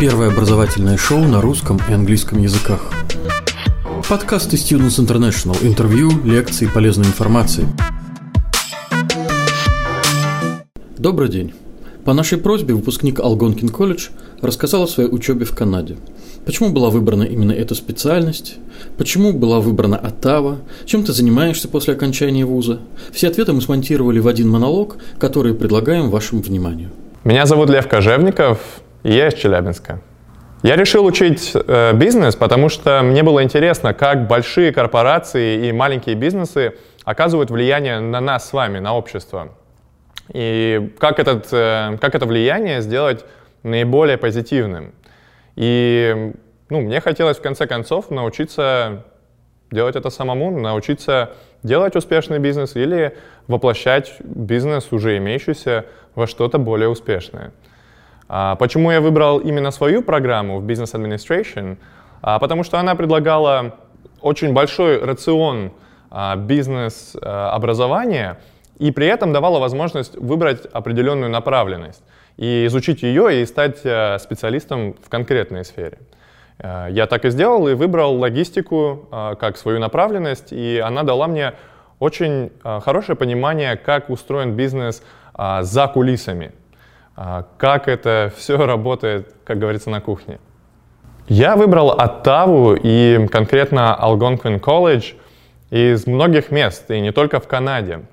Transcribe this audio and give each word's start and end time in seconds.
Первое 0.00 0.28
образовательное 0.28 0.96
шоу 0.96 1.18
на 1.18 1.42
русском 1.42 1.78
и 1.86 1.92
английском 1.92 2.38
языках. 2.38 2.90
Подкасты 4.08 4.56
Students 4.56 4.98
International. 4.98 5.54
Интервью, 5.62 6.10
лекции, 6.24 6.70
полезной 6.72 7.04
информации. 7.04 7.66
Добрый 10.96 11.28
день. 11.28 11.52
По 12.06 12.14
нашей 12.14 12.38
просьбе 12.38 12.72
выпускник 12.72 13.20
Алгонкин 13.20 13.68
колледж 13.68 14.08
рассказал 14.40 14.84
о 14.84 14.88
своей 14.88 15.10
учебе 15.10 15.44
в 15.44 15.54
Канаде. 15.54 15.98
Почему 16.46 16.70
была 16.70 16.88
выбрана 16.88 17.24
именно 17.24 17.52
эта 17.52 17.74
специальность? 17.74 18.56
Почему 18.96 19.34
была 19.34 19.60
выбрана 19.60 19.98
Оттава? 19.98 20.60
Чем 20.86 21.04
ты 21.04 21.12
занимаешься 21.12 21.68
после 21.68 21.92
окончания 21.92 22.46
вуза? 22.46 22.78
Все 23.12 23.28
ответы 23.28 23.52
мы 23.52 23.60
смонтировали 23.60 24.18
в 24.18 24.28
один 24.28 24.48
монолог, 24.48 24.96
который 25.18 25.52
предлагаем 25.52 26.08
вашему 26.08 26.40
вниманию. 26.40 26.88
Меня 27.22 27.44
зовут 27.44 27.68
Лев 27.68 27.86
Кожевников, 27.86 28.60
я 29.02 29.28
из 29.28 29.34
Челябинска. 29.34 30.00
Я 30.62 30.76
решил 30.76 31.06
учить 31.06 31.52
э, 31.54 31.92
бизнес, 31.94 32.36
потому 32.36 32.68
что 32.68 33.00
мне 33.02 33.22
было 33.22 33.42
интересно, 33.42 33.94
как 33.94 34.26
большие 34.26 34.72
корпорации 34.72 35.68
и 35.68 35.72
маленькие 35.72 36.14
бизнесы 36.16 36.74
оказывают 37.04 37.50
влияние 37.50 38.00
на 38.00 38.20
нас 38.20 38.48
с 38.48 38.52
вами, 38.52 38.78
на 38.78 38.94
общество. 38.94 39.54
И 40.32 40.94
как, 40.98 41.18
этот, 41.18 41.48
э, 41.50 41.96
как 41.98 42.14
это 42.14 42.26
влияние 42.26 42.82
сделать 42.82 43.24
наиболее 43.62 44.18
позитивным. 44.18 44.92
И 45.56 46.32
ну, 46.68 46.80
мне 46.80 47.00
хотелось 47.00 47.38
в 47.38 47.42
конце 47.42 47.66
концов 47.66 48.10
научиться 48.10 49.04
делать 49.70 49.96
это 49.96 50.10
самому, 50.10 50.50
научиться 50.58 51.32
делать 51.62 51.96
успешный 51.96 52.38
бизнес 52.38 52.76
или 52.76 53.16
воплощать 53.48 54.14
бизнес, 54.20 54.92
уже 54.92 55.16
имеющийся, 55.16 55.86
во 56.14 56.26
что-то 56.26 56.58
более 56.58 56.88
успешное. 56.88 57.52
А 58.32 58.54
почему 58.54 58.92
я 58.92 59.00
выбрал 59.00 59.40
именно 59.40 59.72
свою 59.72 60.02
программу 60.02 60.60
в 60.60 60.64
Business 60.64 60.94
Administration? 60.94 61.78
А 62.22 62.38
потому 62.38 62.62
что 62.62 62.78
она 62.78 62.94
предлагала 62.94 63.74
очень 64.20 64.52
большой 64.52 65.04
рацион 65.04 65.72
а, 66.12 66.36
бизнес-образования 66.36 68.38
и 68.78 68.92
при 68.92 69.08
этом 69.08 69.32
давала 69.32 69.58
возможность 69.58 70.16
выбрать 70.16 70.64
определенную 70.66 71.28
направленность 71.28 72.04
и 72.36 72.66
изучить 72.66 73.02
ее 73.02 73.42
и 73.42 73.46
стать 73.46 73.80
э, 73.82 74.16
специалистом 74.20 74.94
в 75.04 75.08
конкретной 75.08 75.64
сфере. 75.64 75.98
Э, 76.58 76.86
я 76.88 77.08
так 77.08 77.24
и 77.24 77.30
сделал 77.30 77.66
и 77.66 77.74
выбрал 77.74 78.14
логистику 78.14 79.08
э, 79.10 79.34
как 79.40 79.56
свою 79.56 79.80
направленность, 79.80 80.52
и 80.52 80.78
она 80.78 81.02
дала 81.02 81.26
мне 81.26 81.54
очень 81.98 82.52
хорошее 82.62 83.16
понимание, 83.16 83.76
как 83.76 84.08
устроен 84.08 84.54
бизнес 84.54 85.02
за 85.36 85.88
кулисами. 85.88 86.52
А, 87.22 87.44
как 87.58 87.86
это 87.86 88.32
все 88.34 88.56
работает, 88.56 89.34
как 89.44 89.58
говорится, 89.58 89.90
на 89.90 90.00
кухне. 90.00 90.40
Я 91.28 91.54
выбрал 91.54 91.90
Оттаву 91.90 92.74
и 92.74 93.26
конкретно 93.30 93.94
Algonquin 94.00 94.58
College 94.58 95.16
из 95.68 96.06
многих 96.06 96.50
мест, 96.50 96.90
и 96.90 96.98
не 96.98 97.12
только 97.12 97.38
в 97.38 97.46
Канаде. 97.46 98.06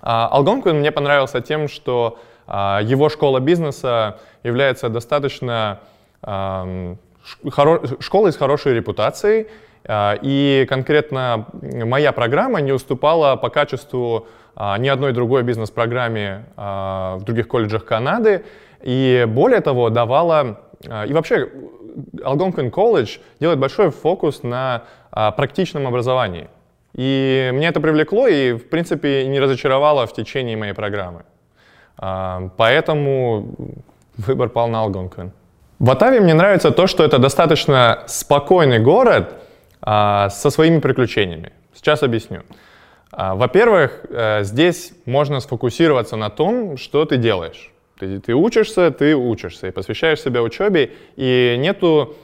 Algonquin 0.00 0.74
мне 0.74 0.92
понравился 0.92 1.40
тем, 1.40 1.66
что 1.66 2.20
а, 2.46 2.80
его 2.80 3.08
школа 3.08 3.40
бизнеса 3.40 4.20
является 4.44 4.88
достаточно 4.88 5.80
школой 6.22 8.32
с 8.32 8.36
хорошей 8.36 8.72
репутацией, 8.72 9.48
а, 9.84 10.16
и 10.22 10.64
конкретно 10.68 11.46
моя 11.52 12.12
программа 12.12 12.60
не 12.60 12.70
уступала 12.70 13.34
по 13.34 13.48
качеству 13.48 14.28
ни 14.78 14.88
одной 14.88 15.12
другой 15.12 15.44
бизнес-программе 15.44 16.46
а, 16.56 17.16
в 17.18 17.24
других 17.24 17.46
колледжах 17.46 17.84
Канады. 17.84 18.44
И 18.82 19.24
более 19.28 19.60
того, 19.60 19.88
давала... 19.90 20.60
А, 20.88 21.06
и 21.06 21.12
вообще, 21.12 21.48
Algonquin 22.16 22.70
College 22.70 23.20
делает 23.40 23.58
большой 23.58 23.90
фокус 23.90 24.42
на 24.42 24.82
практичном 25.10 25.86
образовании. 25.86 26.48
И 26.94 27.50
мне 27.52 27.68
это 27.68 27.80
привлекло 27.80 28.28
и, 28.28 28.52
в 28.52 28.68
принципе, 28.68 29.26
не 29.26 29.40
разочаровало 29.40 30.06
в 30.06 30.12
течение 30.12 30.56
моей 30.56 30.74
программы. 30.74 31.22
Поэтому 32.56 33.54
выбор 34.16 34.48
пал 34.48 34.68
на 34.68 34.84
Algonquin. 34.84 35.30
В 35.78 35.90
Оттаве 35.90 36.20
мне 36.20 36.34
нравится 36.34 36.70
то, 36.70 36.86
что 36.86 37.04
это 37.04 37.18
достаточно 37.18 38.04
спокойный 38.06 38.78
город 38.78 39.34
со 39.80 40.50
своими 40.50 40.78
приключениями. 40.80 41.52
Сейчас 41.74 42.02
объясню. 42.02 42.42
А, 43.10 43.34
во-первых, 43.34 44.04
э, 44.10 44.44
здесь 44.44 44.92
можно 45.06 45.40
сфокусироваться 45.40 46.16
на 46.16 46.30
том, 46.30 46.76
что 46.76 47.04
ты 47.04 47.16
делаешь. 47.16 47.70
Ты, 47.98 48.20
ты 48.20 48.34
учишься, 48.34 48.90
ты 48.90 49.16
учишься 49.16 49.68
и 49.68 49.70
посвящаешь 49.70 50.20
себя 50.20 50.42
учебе, 50.42 50.92
и 51.16 51.56
нету 51.58 52.16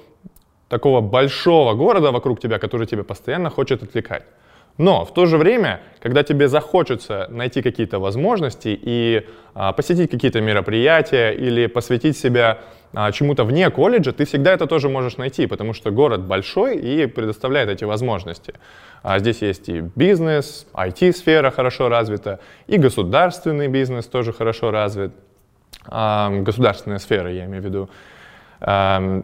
такого 0.68 1.00
большого 1.00 1.74
города 1.74 2.12
вокруг 2.12 2.40
тебя, 2.40 2.58
который 2.58 2.86
тебя 2.86 3.02
постоянно 3.02 3.50
хочет 3.50 3.82
отвлекать. 3.82 4.24
Но 4.76 5.04
в 5.04 5.14
то 5.14 5.26
же 5.26 5.38
время, 5.38 5.80
когда 6.00 6.22
тебе 6.24 6.48
захочется 6.48 7.28
найти 7.30 7.62
какие-то 7.62 8.00
возможности 8.00 8.76
и 8.80 9.26
а, 9.54 9.72
посетить 9.72 10.10
какие-то 10.10 10.40
мероприятия 10.40 11.30
или 11.30 11.66
посвятить 11.66 12.18
себя 12.18 12.58
а, 12.92 13.12
чему-то 13.12 13.44
вне 13.44 13.70
колледжа, 13.70 14.12
ты 14.12 14.24
всегда 14.24 14.52
это 14.52 14.66
тоже 14.66 14.88
можешь 14.88 15.16
найти, 15.16 15.46
потому 15.46 15.74
что 15.74 15.92
город 15.92 16.22
большой 16.22 16.76
и 16.76 17.06
предоставляет 17.06 17.68
эти 17.68 17.84
возможности. 17.84 18.54
А 19.02 19.20
здесь 19.20 19.42
есть 19.42 19.68
и 19.68 19.80
бизнес, 19.80 20.66
IT-сфера 20.74 21.50
хорошо 21.52 21.88
развита, 21.88 22.40
и 22.66 22.76
государственный 22.76 23.68
бизнес 23.68 24.06
тоже 24.06 24.32
хорошо 24.32 24.72
развит. 24.72 25.12
А, 25.86 26.30
государственная 26.30 26.98
сфера, 26.98 27.30
я 27.30 27.44
имею 27.44 27.62
в 27.62 27.64
виду. 27.64 27.90
А, 28.60 29.22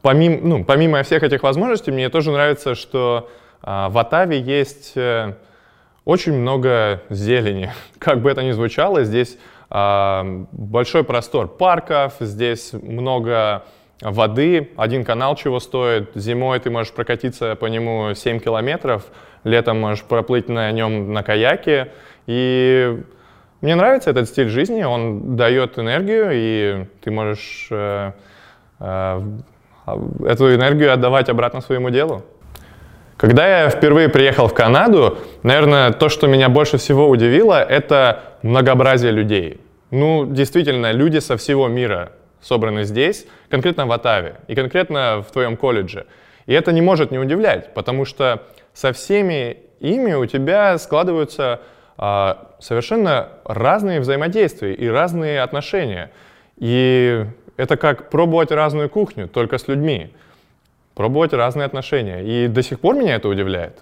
помимо, 0.00 0.38
ну, 0.40 0.64
помимо 0.64 1.02
всех 1.02 1.22
этих 1.22 1.42
возможностей, 1.42 1.90
мне 1.90 2.08
тоже 2.08 2.30
нравится, 2.30 2.74
что 2.74 3.28
в 3.62 3.98
Атаве 3.98 4.40
есть 4.40 4.92
э, 4.96 5.34
очень 6.04 6.32
много 6.32 7.02
зелени. 7.10 7.72
Как 7.98 8.22
бы 8.22 8.30
это 8.30 8.42
ни 8.42 8.52
звучало, 8.52 9.04
здесь 9.04 9.38
а, 9.70 10.46
большой 10.52 11.04
простор 11.04 11.48
парков, 11.48 12.14
здесь 12.20 12.72
много 12.72 13.64
воды, 14.00 14.70
один 14.76 15.04
канал 15.04 15.36
чего 15.36 15.60
стоит. 15.60 16.10
Зимой 16.14 16.60
ты 16.60 16.70
можешь 16.70 16.92
прокатиться 16.92 17.56
по 17.56 17.66
нему 17.66 18.14
7 18.14 18.40
километров, 18.40 19.06
летом 19.44 19.80
можешь 19.80 20.04
проплыть 20.04 20.48
на 20.48 20.70
нем 20.72 21.12
на 21.12 21.22
каяке. 21.22 21.92
И 22.26 23.02
мне 23.60 23.74
нравится 23.74 24.10
этот 24.10 24.28
стиль 24.28 24.48
жизни, 24.48 24.82
он 24.84 25.36
дает 25.36 25.78
энергию, 25.78 26.30
и 26.32 26.86
ты 27.02 27.10
можешь 27.10 27.68
э, 27.70 28.12
э, 28.78 29.22
эту 30.26 30.54
энергию 30.54 30.92
отдавать 30.92 31.28
обратно 31.28 31.60
своему 31.60 31.90
делу. 31.90 32.22
Когда 33.18 33.64
я 33.64 33.68
впервые 33.68 34.08
приехал 34.08 34.46
в 34.46 34.54
Канаду, 34.54 35.18
наверное, 35.42 35.90
то, 35.90 36.08
что 36.08 36.28
меня 36.28 36.48
больше 36.48 36.78
всего 36.78 37.08
удивило, 37.08 37.60
это 37.60 38.22
многообразие 38.42 39.10
людей. 39.10 39.60
Ну, 39.90 40.24
действительно, 40.24 40.92
люди 40.92 41.18
со 41.18 41.36
всего 41.36 41.66
мира 41.66 42.12
собраны 42.40 42.84
здесь, 42.84 43.26
конкретно 43.50 43.86
в 43.86 43.92
Атаве 43.92 44.36
и 44.46 44.54
конкретно 44.54 45.24
в 45.28 45.32
твоем 45.32 45.56
колледже. 45.56 46.06
И 46.46 46.52
это 46.52 46.70
не 46.70 46.80
может 46.80 47.10
не 47.10 47.18
удивлять, 47.18 47.74
потому 47.74 48.04
что 48.04 48.44
со 48.72 48.92
всеми 48.92 49.56
ими 49.80 50.12
у 50.12 50.24
тебя 50.26 50.78
складываются 50.78 51.60
а, 51.96 52.52
совершенно 52.60 53.30
разные 53.44 53.98
взаимодействия 53.98 54.74
и 54.74 54.86
разные 54.86 55.42
отношения. 55.42 56.12
И 56.56 57.24
это 57.56 57.76
как 57.76 58.10
пробовать 58.10 58.52
разную 58.52 58.88
кухню, 58.88 59.26
только 59.26 59.58
с 59.58 59.66
людьми 59.66 60.12
пробовать 60.98 61.32
разные 61.32 61.64
отношения. 61.64 62.24
И 62.24 62.48
до 62.48 62.60
сих 62.60 62.80
пор 62.80 62.96
меня 62.96 63.14
это 63.14 63.28
удивляет. 63.28 63.78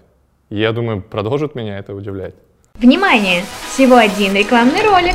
И 0.51 0.59
я 0.59 0.73
думаю, 0.73 1.01
продолжит 1.01 1.55
меня 1.55 1.79
это 1.79 1.95
удивлять. 1.95 2.35
Внимание! 2.75 3.43
Всего 3.71 3.97
один 3.97 4.35
рекламный 4.35 4.83
ролик. 4.83 5.15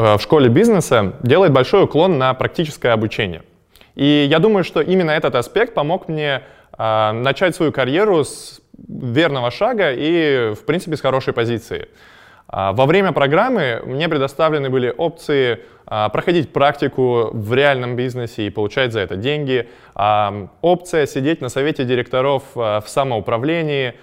в 0.00 0.20
школе 0.20 0.48
бизнеса 0.48 1.14
делает 1.22 1.52
большой 1.52 1.84
уклон 1.84 2.18
на 2.18 2.32
практическое 2.34 2.92
обучение. 2.92 3.42
И 3.94 4.26
я 4.30 4.38
думаю, 4.38 4.64
что 4.64 4.80
именно 4.80 5.10
этот 5.10 5.34
аспект 5.34 5.74
помог 5.74 6.08
мне 6.08 6.42
э, 6.78 7.12
начать 7.12 7.54
свою 7.54 7.72
карьеру 7.72 8.24
с 8.24 8.60
верного 8.88 9.50
шага 9.50 9.92
и, 9.92 10.54
в 10.54 10.64
принципе, 10.64 10.96
с 10.96 11.00
хорошей 11.00 11.32
позиции. 11.32 11.88
А, 12.52 12.72
во 12.72 12.86
время 12.86 13.12
программы 13.12 13.80
мне 13.84 14.08
предоставлены 14.08 14.70
были 14.70 14.92
опции 14.96 15.60
а, 15.86 16.08
проходить 16.08 16.52
практику 16.52 17.30
в 17.32 17.54
реальном 17.54 17.94
бизнесе 17.94 18.46
и 18.46 18.50
получать 18.50 18.92
за 18.92 19.00
это 19.00 19.16
деньги, 19.16 19.68
а, 19.94 20.48
опция 20.60 21.06
сидеть 21.06 21.40
на 21.40 21.48
совете 21.48 21.84
директоров 21.84 22.42
в 22.54 22.84
самоуправлении, 22.86 23.94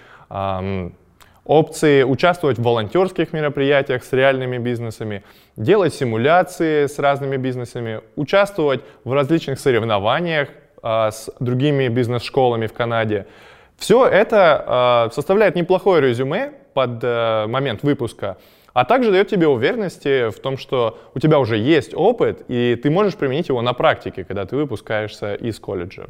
опции 1.48 2.04
участвовать 2.04 2.60
в 2.60 2.64
волонтерских 2.64 3.34
мероприятиях 3.34 4.04
с 4.04 4.14
реальными 4.14 4.58
бизнесами, 4.58 5.24
делать 5.56 5.94
симуляции 5.94 6.86
с 6.86 7.00
разными 7.00 7.38
бизнесами, 7.38 8.02
участвовать 8.16 8.82
в 9.04 9.14
различных 9.14 9.60
соревнованиях 9.60 10.50
с 10.84 11.30
другими 11.40 11.88
бизнес-школами 11.88 12.68
в 12.68 12.74
Канаде. 12.74 13.26
Все 13.78 14.06
это 14.06 15.10
составляет 15.14 15.56
неплохое 15.56 16.02
резюме 16.02 16.52
под 16.74 17.04
э, 17.04 17.48
момент 17.48 17.82
выпуска, 17.82 18.38
а 18.74 18.86
также 18.86 19.12
дает 19.12 19.28
тебе 19.28 19.48
уверенности 19.48 20.30
в 20.30 20.40
том, 20.40 20.58
что 20.58 21.00
у 21.16 21.20
тебя 21.20 21.40
уже 21.40 21.58
есть 21.58 21.96
опыт, 21.96 22.44
и 22.48 22.76
ты 22.76 22.92
можешь 22.92 23.16
применить 23.16 23.50
его 23.50 23.62
на 23.64 23.74
практике, 23.74 24.24
когда 24.24 24.46
ты 24.46 24.56
выпускаешься 24.56 25.34
из 25.34 25.60
колледжа. 25.60 26.06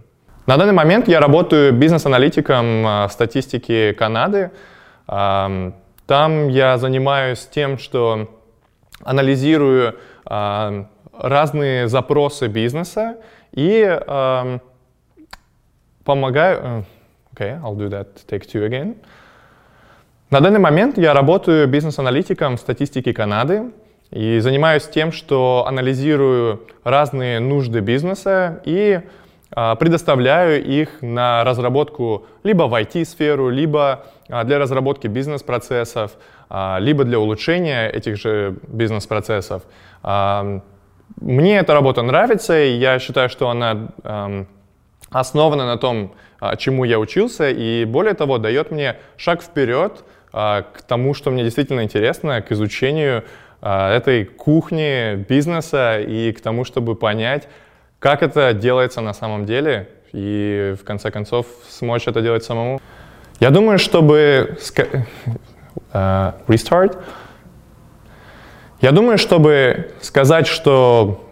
На 0.45 0.57
данный 0.57 0.74
момент 0.74 1.07
я 1.07 1.22
работаю 1.22 1.72
бизнес-аналитиком 1.74 2.84
в 2.84 3.10
статистике 3.12 3.94
Канады. 3.94 4.51
Там 5.07 6.48
я 6.50 6.77
занимаюсь 6.77 7.48
тем, 7.51 7.77
что 7.77 8.30
анализирую 9.04 9.95
э, 10.30 10.86
разные 11.13 11.88
запросы 11.88 12.48
бизнеса 12.48 13.18
и 13.54 14.00
помогаю... 16.04 16.86
Okay, 17.33 17.62
I'll 17.62 17.75
do 17.75 17.89
that. 17.89 18.07
Take 18.27 18.48
two 18.48 18.68
again. 18.68 18.98
На 20.30 20.42
данный 20.42 20.59
момент 20.59 20.98
я 20.98 21.13
работаю 21.13 21.68
бизнес-аналитиком 21.68 22.57
в 22.57 22.60
статистике 22.60 23.13
Канады 23.13 23.71
и 24.12 24.39
занимаюсь 24.39 24.86
тем, 24.88 25.13
что 25.13 25.65
анализирую 25.68 26.63
разные 26.83 27.39
нужды 27.39 27.80
бизнеса 27.80 28.62
и 28.65 29.01
а, 29.51 29.75
предоставляю 29.75 30.62
их 30.63 31.01
на 31.01 31.45
разработку 31.45 32.25
либо 32.44 32.63
в 32.63 32.74
IT-сферу, 32.74 33.50
либо 33.50 33.92
а, 33.94 34.07
для 34.27 34.59
разработки 34.59 35.07
бизнес-процессов, 35.07 36.12
а, 36.50 36.77
либо 36.79 37.03
для 37.03 37.19
улучшения 37.19 37.89
этих 37.89 38.18
же 38.18 38.57
бизнес-процессов. 38.68 39.63
Мне 41.21 41.57
эта 41.57 41.74
работа 41.74 42.01
нравится, 42.03 42.62
и 42.62 42.74
я 42.74 43.00
считаю, 43.00 43.29
что 43.29 43.50
она 43.50 43.89
основана 45.09 45.65
на 45.65 45.77
том, 45.77 46.13
чему 46.57 46.83
я 46.83 47.00
учился, 47.00 47.50
и 47.50 47.85
более 47.85 48.13
того, 48.13 48.38
дает 48.38 48.71
мне 48.71 48.97
шаг 49.15 49.41
вперед 49.41 50.03
а, 50.33 50.62
к 50.62 50.81
тому, 50.81 51.13
что 51.13 51.31
мне 51.31 51.44
действительно 51.44 51.83
интересно, 51.83 52.41
к 52.41 52.51
изучению 52.51 53.24
а, 53.62 53.95
этой 53.95 54.25
кухни 54.25 55.15
бизнеса 55.15 56.00
и 56.00 56.31
к 56.31 56.41
тому, 56.41 56.63
чтобы 56.63 56.95
понять, 56.95 57.47
как 58.00 58.21
это 58.21 58.53
делается 58.53 59.01
на 59.01 59.13
самом 59.13 59.45
деле 59.45 59.89
и 60.13 60.75
в 60.79 60.83
конце 60.83 61.09
концов 61.12 61.47
смочь 61.68 62.07
это 62.07 62.21
делать 62.21 62.44
самому. 62.44 62.79
Я 63.39 63.51
думаю, 63.51 63.80
чтобы... 63.80 64.57
Uh, 65.94 66.34
restart. 66.48 66.98
Я 68.81 68.92
думаю, 68.92 69.18
чтобы 69.18 69.92
сказать, 70.01 70.48
что 70.48 71.24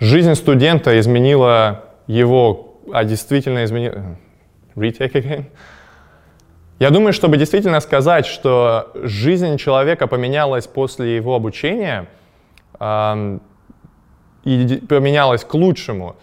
жизнь 0.00 0.34
студента 0.34 0.98
изменила 0.98 1.84
его, 2.06 2.78
а 2.92 3.04
действительно 3.04 3.64
изменила... 3.64 4.16
Retake 4.74 5.12
again. 5.12 5.44
Я 6.78 6.90
думаю, 6.90 7.12
чтобы 7.12 7.36
действительно 7.36 7.80
сказать, 7.80 8.26
что 8.26 8.92
жизнь 8.94 9.56
человека 9.56 10.06
поменялась 10.06 10.68
после 10.68 11.16
его 11.16 11.34
обучения 11.34 12.06
э, 12.78 13.38
и 14.44 14.80
поменялась 14.88 15.42
к 15.42 15.52
лучшему, 15.54 16.14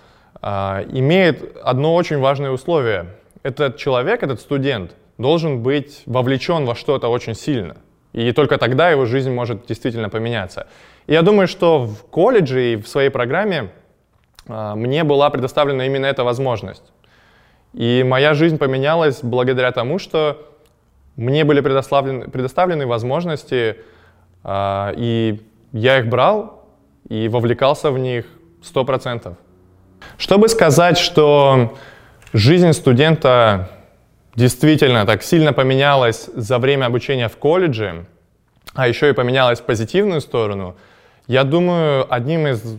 э, 0.42 0.86
имеет 0.94 1.58
одно 1.62 1.94
очень 1.94 2.20
важное 2.20 2.52
условие. 2.52 3.08
Этот 3.46 3.78
человек, 3.78 4.24
этот 4.24 4.42
студент 4.42 4.96
должен 5.20 5.62
быть 5.62 6.02
вовлечен 6.08 6.66
во 6.66 6.74
что-то 6.74 7.10
очень 7.10 7.36
сильно. 7.36 7.78
И 8.12 8.32
только 8.32 8.58
тогда 8.58 8.90
его 8.90 9.06
жизнь 9.06 9.30
может 9.30 9.68
действительно 9.68 10.10
поменяться. 10.10 10.66
И 11.06 11.14
я 11.14 11.22
думаю, 11.22 11.48
что 11.48 11.86
в 11.86 12.06
колледже 12.10 12.74
и 12.74 12.76
в 12.76 12.88
своей 12.88 13.10
программе 13.10 13.70
э, 14.48 14.74
мне 14.74 15.04
была 15.04 15.30
предоставлена 15.30 15.86
именно 15.86 16.08
эта 16.08 16.24
возможность. 16.24 16.92
И 17.74 18.04
моя 18.04 18.34
жизнь 18.34 18.58
поменялась 18.58 19.20
благодаря 19.22 19.72
тому, 19.72 20.00
что 20.00 20.52
мне 21.16 21.44
были 21.44 21.62
предоставлены, 21.62 22.28
предоставлены 22.28 22.88
возможности, 22.88 23.78
э, 24.44 24.94
и 24.98 25.40
я 25.72 26.00
их 26.00 26.08
брал 26.08 26.66
и 27.10 27.28
вовлекался 27.28 27.92
в 27.92 28.00
них 28.00 28.26
100%. 28.64 29.36
Чтобы 30.18 30.50
сказать, 30.50 30.98
что 30.98 31.76
жизнь 32.36 32.74
студента 32.74 33.70
действительно 34.36 35.06
так 35.06 35.24
сильно 35.24 35.54
поменялась 35.54 36.30
за 36.36 36.60
время 36.60 36.86
обучения 36.88 37.30
в 37.30 37.38
колледже, 37.38 38.06
а 38.74 38.88
еще 38.90 39.10
и 39.10 39.14
поменялась 39.14 39.62
в 39.62 39.64
позитивную 39.64 40.20
сторону, 40.20 40.76
я 41.28 41.46
думаю, 41.46 42.06
одним 42.14 42.46
из 42.48 42.78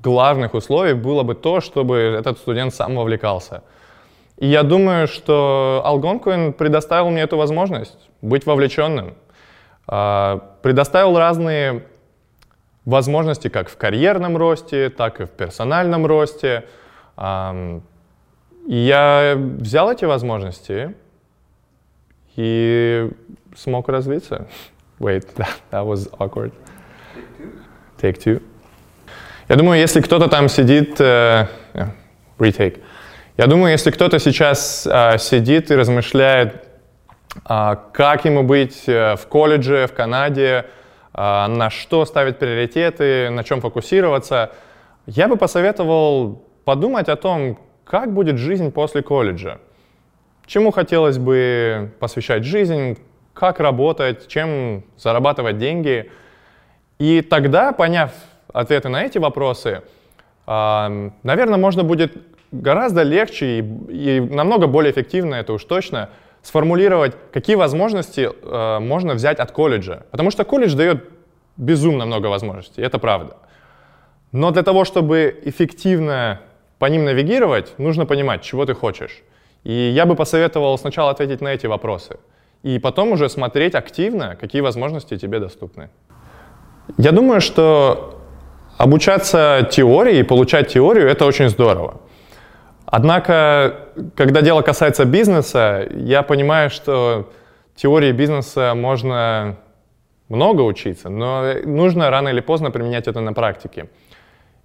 главных 0.00 0.54
условий 0.54 0.94
было 0.94 1.24
бы 1.24 1.34
то, 1.34 1.60
чтобы 1.60 1.96
этот 1.96 2.38
студент 2.38 2.72
сам 2.72 2.94
вовлекался. 2.94 3.62
И 4.38 4.46
я 4.46 4.62
думаю, 4.62 5.08
что 5.08 5.82
Algonquin 5.84 6.52
предоставил 6.52 7.10
мне 7.10 7.22
эту 7.22 7.36
возможность 7.36 8.08
быть 8.22 8.46
вовлеченным. 8.46 9.14
А, 9.86 10.38
предоставил 10.62 11.18
разные 11.18 11.84
возможности 12.84 13.48
как 13.48 13.68
в 13.68 13.76
карьерном 13.76 14.36
росте, 14.36 14.88
так 14.88 15.20
и 15.20 15.24
в 15.24 15.30
персональном 15.30 16.06
росте. 16.06 16.64
Я 18.72 19.34
взял 19.36 19.90
эти 19.90 20.04
возможности 20.04 20.94
и 22.36 23.10
смог 23.56 23.88
развиться. 23.88 24.46
Wait, 25.00 25.26
that, 25.36 25.48
that 25.72 25.84
was 25.84 26.08
awkward. 26.20 26.52
Take 28.00 28.18
two. 28.18 28.40
Я 29.48 29.56
думаю, 29.56 29.80
если 29.80 30.00
кто-то 30.00 30.28
там 30.28 30.48
сидит... 30.48 31.00
Uh, 31.00 31.48
retake. 32.38 32.80
Я 33.36 33.48
думаю, 33.48 33.72
если 33.72 33.90
кто-то 33.90 34.20
сейчас 34.20 34.86
uh, 34.86 35.18
сидит 35.18 35.72
и 35.72 35.74
размышляет, 35.74 36.64
uh, 37.46 37.76
как 37.92 38.24
ему 38.24 38.44
быть 38.44 38.84
uh, 38.86 39.16
в 39.16 39.26
колледже, 39.26 39.88
в 39.88 39.94
Канаде, 39.94 40.66
uh, 41.12 41.48
на 41.48 41.70
что 41.70 42.04
ставить 42.04 42.38
приоритеты, 42.38 43.30
на 43.30 43.42
чем 43.42 43.60
фокусироваться, 43.60 44.52
я 45.06 45.26
бы 45.26 45.36
посоветовал 45.36 46.44
подумать 46.64 47.08
о 47.08 47.16
том, 47.16 47.58
как 47.90 48.14
будет 48.14 48.38
жизнь 48.38 48.70
после 48.70 49.02
колледжа. 49.02 49.58
Чему 50.46 50.70
хотелось 50.70 51.18
бы 51.18 51.90
посвящать 51.98 52.44
жизнь, 52.44 52.96
как 53.34 53.58
работать, 53.58 54.28
чем 54.28 54.84
зарабатывать 54.96 55.58
деньги. 55.58 56.08
И 57.00 57.20
тогда, 57.20 57.72
поняв 57.72 58.12
ответы 58.52 58.88
на 58.90 59.02
эти 59.02 59.18
вопросы, 59.18 59.82
наверное, 60.46 61.56
можно 61.56 61.82
будет 61.82 62.16
гораздо 62.52 63.02
легче 63.02 63.58
и, 63.58 64.20
намного 64.20 64.68
более 64.68 64.92
эффективно, 64.92 65.34
это 65.34 65.52
уж 65.52 65.64
точно, 65.64 66.10
сформулировать, 66.42 67.16
какие 67.32 67.56
возможности 67.56 68.30
э, 68.30 68.78
можно 68.78 69.14
взять 69.14 69.40
от 69.40 69.50
колледжа. 69.50 70.04
Потому 70.12 70.30
что 70.30 70.44
колледж 70.44 70.74
дает 70.74 71.10
безумно 71.56 72.06
много 72.06 72.28
возможностей, 72.28 72.82
это 72.82 73.00
правда. 73.00 73.36
Но 74.30 74.52
для 74.52 74.62
того, 74.62 74.84
чтобы 74.84 75.40
эффективно 75.44 76.40
по 76.80 76.86
ним 76.86 77.04
навигировать, 77.04 77.78
нужно 77.78 78.06
понимать, 78.06 78.42
чего 78.42 78.64
ты 78.64 78.74
хочешь. 78.74 79.22
И 79.64 79.72
я 79.72 80.06
бы 80.06 80.16
посоветовал 80.16 80.78
сначала 80.78 81.10
ответить 81.10 81.42
на 81.42 81.48
эти 81.48 81.66
вопросы, 81.66 82.16
и 82.62 82.78
потом 82.78 83.12
уже 83.12 83.28
смотреть 83.28 83.74
активно, 83.74 84.36
какие 84.40 84.62
возможности 84.62 85.18
тебе 85.18 85.40
доступны. 85.40 85.90
Я 86.96 87.12
думаю, 87.12 87.42
что 87.42 88.18
обучаться 88.78 89.68
теории 89.70 90.20
и 90.20 90.22
получать 90.22 90.72
теорию— 90.72 91.06
это 91.10 91.26
очень 91.26 91.50
здорово. 91.50 92.00
Однако, 92.86 93.74
когда 94.16 94.40
дело 94.40 94.62
касается 94.62 95.04
бизнеса, 95.04 95.86
я 95.94 96.22
понимаю, 96.22 96.70
что 96.70 97.30
теории 97.76 98.12
бизнеса 98.12 98.72
можно 98.74 99.56
много 100.30 100.62
учиться, 100.62 101.10
но 101.10 101.44
нужно 101.64 102.10
рано 102.10 102.30
или 102.30 102.40
поздно 102.40 102.70
применять 102.70 103.06
это 103.06 103.20
на 103.20 103.34
практике. 103.34 103.88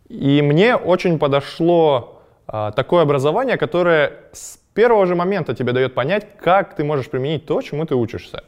И 0.07 0.41
мне 0.41 0.75
очень 0.75 1.17
подошло 1.17 2.21
а, 2.47 2.71
такое 2.71 3.03
образование, 3.03 3.57
которое 3.57 4.13
с 4.31 4.59
первого 4.73 5.05
же 5.05 5.15
момента 5.15 5.55
тебе 5.55 5.73
дает 5.73 5.93
понять, 5.93 6.27
как 6.37 6.75
ты 6.75 6.83
можешь 6.83 7.09
применить 7.09 7.45
то, 7.45 7.61
чему 7.61 7.85
ты 7.85 7.95
учишься. 7.95 8.43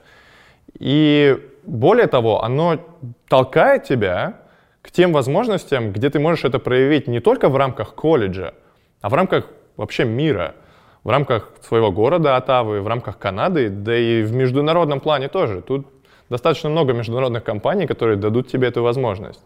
И 0.78 1.38
более 1.64 2.08
того, 2.08 2.44
оно 2.44 2.80
толкает 3.28 3.86
тебя 3.86 4.42
к 4.82 4.92
тем 4.92 5.14
возможностям, 5.14 5.92
где 5.92 6.10
ты 6.10 6.20
можешь 6.20 6.46
это 6.46 6.60
проявить 6.60 7.08
не 7.08 7.20
только 7.20 7.50
в 7.50 7.56
рамках 7.56 7.96
колледжа, 7.96 8.54
а 9.02 9.10
в 9.10 9.14
рамках 9.14 9.50
вообще 9.78 10.06
мира, 10.06 10.56
в 11.04 11.10
рамках 11.10 11.52
своего 11.62 11.92
города 11.92 12.36
Оттавы, 12.36 12.82
в 12.82 12.88
рамках 12.88 13.18
Канады, 13.18 13.70
да 13.70 13.98
и 13.98 14.22
в 14.22 14.34
международном 14.34 15.00
плане 15.00 15.30
тоже. 15.30 15.62
Тут 15.62 15.88
достаточно 16.30 16.70
много 16.70 16.94
международных 16.94 17.44
компаний, 17.44 17.88
которые 17.88 18.18
дадут 18.18 18.48
тебе 18.48 18.68
эту 18.68 18.84
возможность. 18.84 19.44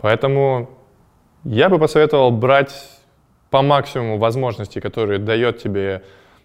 Поэтому 0.00 0.68
я 1.44 1.68
бы 1.68 1.78
посоветовал 1.78 2.30
брать 2.30 2.72
по 3.50 3.62
максимуму 3.62 4.18
возможностей, 4.18 4.80
которые 4.80 5.18
дает 5.18 5.58
тебе 5.58 6.02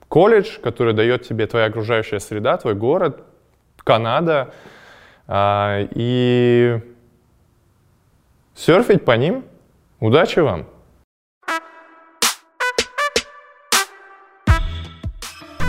колледж, 0.07 0.59
который 0.61 0.93
дает 0.93 1.27
тебе 1.27 1.47
твоя 1.47 1.67
окружающая 1.67 2.19
среда, 2.19 2.57
твой 2.57 2.75
город, 2.75 3.23
Канада, 3.83 4.53
а, 5.27 5.87
и 5.95 6.79
серфить 8.55 9.05
по 9.05 9.11
ним. 9.11 9.45
Удачи 9.99 10.39
вам! 10.39 10.67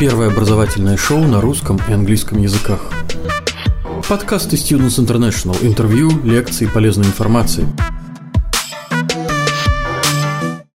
Первое 0.00 0.28
образовательное 0.28 0.96
шоу 0.96 1.18
на 1.18 1.40
русском 1.40 1.78
и 1.88 1.92
английском 1.92 2.38
языках. 2.38 2.92
Подкасты 4.08 4.56
Students 4.56 5.04
International. 5.04 5.56
Интервью, 5.66 6.10
лекции, 6.24 6.66
полезной 6.66 7.06
информации– 7.06 7.66